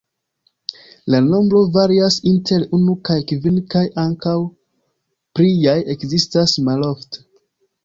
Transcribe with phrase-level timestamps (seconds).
[1.13, 4.35] La nombro varias inter unu kaj kvin kaj ankaŭ
[5.39, 7.25] pliaj ekzistas malofte.